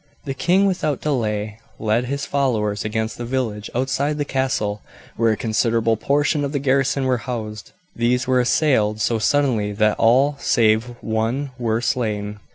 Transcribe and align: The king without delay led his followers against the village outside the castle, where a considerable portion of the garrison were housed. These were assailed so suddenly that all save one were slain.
The 0.25 0.33
king 0.33 0.65
without 0.65 0.99
delay 1.01 1.59
led 1.77 2.05
his 2.05 2.25
followers 2.25 2.83
against 2.83 3.19
the 3.19 3.23
village 3.23 3.69
outside 3.75 4.17
the 4.17 4.25
castle, 4.25 4.81
where 5.15 5.31
a 5.33 5.37
considerable 5.37 5.95
portion 5.95 6.43
of 6.43 6.53
the 6.53 6.57
garrison 6.57 7.05
were 7.05 7.19
housed. 7.19 7.71
These 7.95 8.25
were 8.25 8.39
assailed 8.39 8.99
so 8.99 9.19
suddenly 9.19 9.73
that 9.73 9.99
all 9.99 10.37
save 10.39 10.95
one 11.01 11.51
were 11.59 11.81
slain. 11.81 12.39